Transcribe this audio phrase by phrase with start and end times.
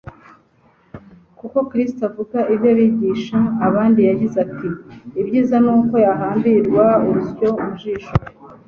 [1.39, 4.67] kuko Kristo avuga iby'abagusha abandi yagize ati:
[5.21, 8.11] «Ibyiza ni uko yahambirwa urusyo mu ijosi,